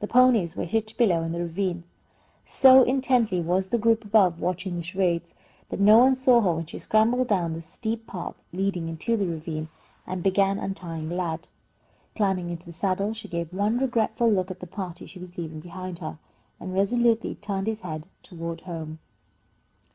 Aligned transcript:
The 0.00 0.06
ponies 0.06 0.56
were 0.56 0.64
hitched 0.66 0.98
below 0.98 1.22
in 1.22 1.32
the 1.32 1.38
ravine. 1.40 1.84
So 2.44 2.82
intently 2.82 3.40
was 3.40 3.70
the 3.70 3.78
group 3.78 4.04
above 4.04 4.38
watching 4.38 4.76
the 4.76 4.82
charades, 4.82 5.34
that 5.70 5.80
no 5.80 5.96
one 5.96 6.14
saw 6.16 6.42
her 6.42 6.52
when 6.56 6.66
she 6.66 6.78
scrambled 6.78 7.28
down 7.28 7.54
the 7.54 7.62
steep 7.62 8.06
path 8.06 8.34
leading 8.52 8.90
into 8.90 9.16
the 9.16 9.26
ravine, 9.26 9.70
and 10.06 10.22
began 10.22 10.58
untying 10.58 11.08
Lad. 11.08 11.48
Climbing 12.14 12.50
into 12.50 12.66
the 12.66 12.72
saddle, 12.72 13.14
she 13.14 13.26
gave 13.26 13.54
one 13.54 13.78
regretful 13.78 14.30
look 14.30 14.50
at 14.50 14.60
the 14.60 14.66
party 14.66 15.06
she 15.06 15.18
was 15.18 15.38
leaving 15.38 15.60
behind 15.60 16.00
her, 16.00 16.18
and 16.60 16.74
resolutely 16.74 17.34
turned 17.34 17.66
his 17.66 17.80
head 17.80 18.04
toward 18.22 18.60
home. 18.68 18.98